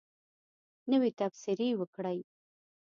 [0.91, 2.19] نوی تبصرې وکړئ